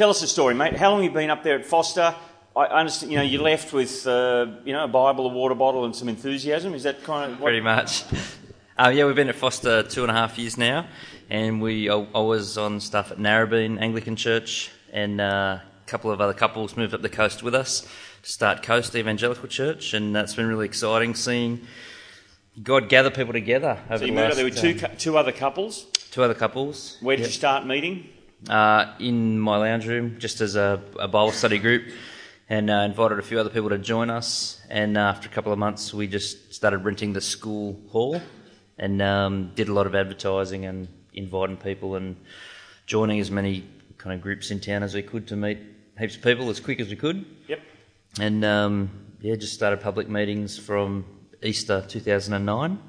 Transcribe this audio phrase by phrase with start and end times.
[0.00, 0.78] Tell us a story, mate.
[0.78, 2.14] How long have you been up there at Forster?
[2.56, 5.84] I understand, you know, you left with, uh, you know, a Bible, a water bottle,
[5.84, 6.72] and some enthusiasm.
[6.72, 7.48] Is that kind of what?
[7.48, 8.04] Pretty much.
[8.78, 10.86] Uh, yeah, we've been at Forster two and a half years now,
[11.28, 16.10] and we I, I was on stuff at Narrabeen Anglican Church, and uh, a couple
[16.10, 17.82] of other couples moved up the coast with us
[18.22, 21.60] to start Coast Evangelical Church, and that's been really exciting seeing
[22.62, 23.78] God gather people together.
[23.90, 25.84] Over So you the moved up last, there with two, cou- two other couples.
[26.10, 26.96] two other couples.
[27.02, 27.28] Where did Yep.
[27.28, 28.08] you start meeting?
[28.48, 31.92] Uh, in my lounge room just as a, a Bible study group
[32.48, 34.60] and uh, invited a few other people to join us.
[34.68, 38.20] And uh, after a couple of months, we just started renting the school hall
[38.78, 42.16] and um, did a lot of advertising and inviting people and
[42.86, 43.64] joining as many
[43.98, 45.58] kind of groups in town as we could to meet
[45.98, 47.24] heaps of people as quick as we could.
[47.46, 47.60] Yep.
[48.18, 51.04] And um, yeah, just started public meetings from
[51.42, 52.80] Easter 2009.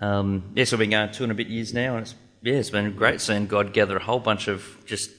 [0.00, 2.54] Um, yeah, so we've been going two and a bit years now, and it's yeah,
[2.54, 5.10] it's been great seeing God gather a whole bunch of just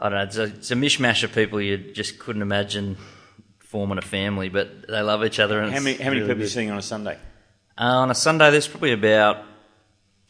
[0.00, 2.96] I don't know, it's a, it's a mishmash of people you just couldn't imagine
[3.58, 5.60] forming a family, but they love each other.
[5.60, 7.18] And How many, how many really people are you seeing on a Sunday?
[7.76, 9.44] Uh, on a Sunday, there's probably about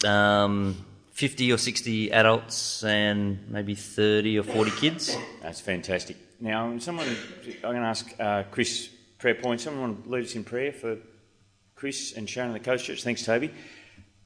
[0.05, 5.17] um, 50 or 60 adults and maybe 30 or 40 kids.
[5.43, 6.17] That's fantastic.
[6.41, 8.89] Now, someone, I'm going to ask uh, Chris
[9.19, 9.61] prayer point.
[9.61, 10.97] Someone want to lead us in prayer for
[11.75, 13.03] Chris and Sharon and the Coast Church.
[13.03, 13.51] Thanks, Toby.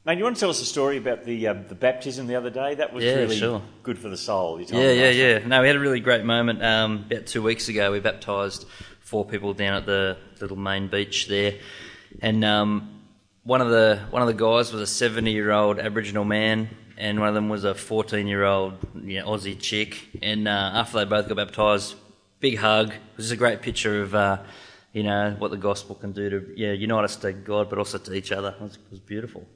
[0.04, 2.50] Mate, you want to tell us a story about the uh, the baptism the other
[2.50, 2.74] day?
[2.74, 3.62] That was Yeah, really sure.
[3.84, 4.58] good for the soul.
[4.58, 5.46] You told Yeah, yeah, yeah.
[5.46, 6.60] No, we had a really great moment.
[6.60, 8.66] Um, about two weeks ago, we baptised
[8.98, 11.54] four people down at the little main beach there,
[12.20, 13.00] and um,
[13.44, 17.34] one of the one of the guys was a seventy-year-old Aboriginal man, and one of
[17.36, 20.18] them was a fourteen-year-old you know, Aussie chick.
[20.20, 21.94] And uh, after they both got baptised,
[22.40, 22.88] big hug.
[22.90, 24.14] It was just a great picture of.
[24.16, 24.38] Uh,
[24.92, 27.96] you know what the gospel can do to yeah unite us to God, but also
[27.96, 28.54] to each other.
[28.60, 29.46] It was, it was beautiful.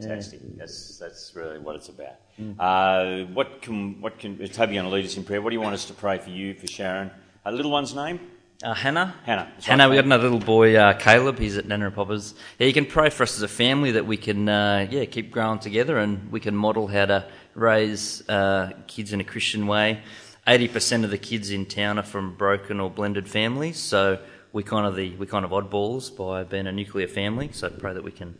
[0.00, 0.40] Fantastic.
[0.56, 2.16] That's that's really what it's about.
[2.38, 2.56] Mm.
[2.58, 5.42] Uh, what can what can Toby going to lead us in prayer?
[5.42, 7.10] What do you want us to pray for you, for Sharon?
[7.44, 8.20] A little one's name?
[8.62, 9.14] Uh, Hannah.
[9.24, 9.50] Hannah.
[9.54, 9.90] That's Hannah, right.
[9.90, 11.38] we got another little boy, uh, Caleb.
[11.38, 12.34] He's at Nana Papa's.
[12.58, 15.30] Yeah, you can pray for us as a family that we can, uh, yeah, keep
[15.30, 20.02] growing together and we can model how to raise uh, kids in a Christian way.
[20.46, 24.18] Eighty percent of the kids in town are from broken or blended families, so
[24.52, 27.50] we kind of the we kind of oddballs by being a nuclear family.
[27.52, 28.36] So pray that we can.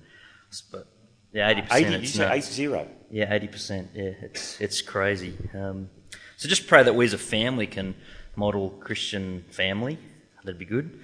[1.33, 1.87] Yeah, eighty percent.
[1.87, 2.01] Eighty?
[2.01, 2.89] You say eight zero?
[3.11, 3.91] Yeah, eighty percent.
[3.95, 5.37] Yeah, it's it's crazy.
[5.55, 5.91] Um,
[6.37, 7.95] so just pray that we as a family can
[8.37, 9.99] model Christian family.
[10.43, 11.01] That'd be good.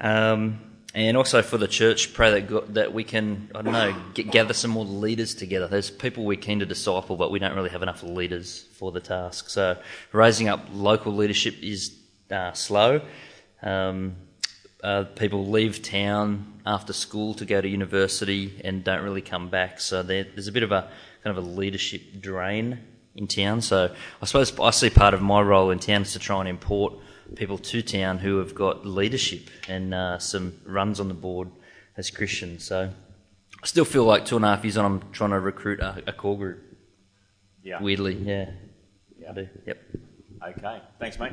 [0.00, 0.60] Um,
[0.94, 4.30] and also for the church, pray that God, that we can I don't know get,
[4.30, 5.68] gather some more leaders together.
[5.68, 9.00] There's people we're keen to disciple, but we don't really have enough leaders for the
[9.00, 9.50] task.
[9.50, 9.76] So
[10.12, 11.96] raising up local leadership is
[12.30, 13.02] uh, slow.
[13.62, 14.16] Um,
[14.86, 19.80] uh, people leave town after school to go to university and don't really come back.
[19.80, 20.88] So there, there's a bit of a
[21.24, 22.78] kind of a leadership drain
[23.16, 23.62] in town.
[23.62, 23.92] So
[24.22, 26.94] I suppose I see part of my role in town is to try and import
[27.34, 31.50] people to town who have got leadership and uh, some runs on the board
[31.96, 32.62] as Christians.
[32.62, 32.92] So
[33.60, 36.00] I still feel like two and a half years on, I'm trying to recruit a,
[36.06, 36.62] a core group.
[37.64, 37.82] Yeah.
[37.82, 38.50] Weirdly, yeah.
[39.18, 39.30] Yeah.
[39.30, 39.48] I do.
[39.66, 39.78] Yep.
[40.48, 40.82] Okay.
[41.00, 41.32] Thanks, mate.